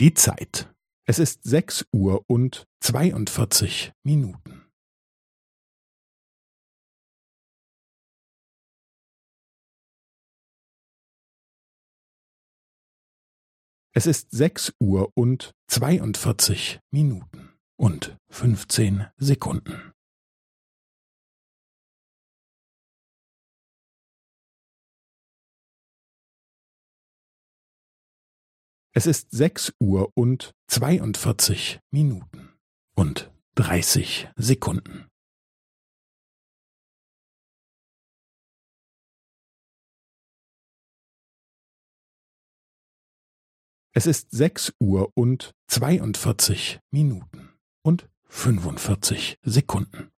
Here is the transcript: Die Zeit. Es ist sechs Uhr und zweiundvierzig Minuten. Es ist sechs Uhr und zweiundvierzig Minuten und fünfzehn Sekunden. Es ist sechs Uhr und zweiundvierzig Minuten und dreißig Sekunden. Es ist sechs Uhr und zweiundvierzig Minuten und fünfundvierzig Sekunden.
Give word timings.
Die 0.00 0.14
Zeit. 0.14 0.72
Es 1.08 1.18
ist 1.18 1.42
sechs 1.42 1.84
Uhr 1.92 2.22
und 2.28 2.68
zweiundvierzig 2.78 3.92
Minuten. 4.04 4.64
Es 13.92 14.06
ist 14.06 14.30
sechs 14.30 14.72
Uhr 14.78 15.10
und 15.16 15.50
zweiundvierzig 15.66 16.78
Minuten 16.92 17.58
und 17.76 18.16
fünfzehn 18.30 19.08
Sekunden. 19.16 19.92
Es 28.98 29.06
ist 29.06 29.30
sechs 29.30 29.72
Uhr 29.78 30.10
und 30.16 30.56
zweiundvierzig 30.66 31.78
Minuten 31.92 32.52
und 32.96 33.30
dreißig 33.54 34.28
Sekunden. 34.34 35.06
Es 43.92 44.06
ist 44.06 44.32
sechs 44.32 44.74
Uhr 44.80 45.12
und 45.14 45.54
zweiundvierzig 45.68 46.80
Minuten 46.90 47.56
und 47.84 48.10
fünfundvierzig 48.24 49.38
Sekunden. 49.42 50.10